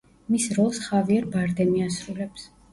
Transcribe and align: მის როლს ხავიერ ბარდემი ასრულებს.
მის 0.35 0.47
როლს 0.59 0.79
ხავიერ 0.85 1.29
ბარდემი 1.37 1.87
ასრულებს. 1.91 2.51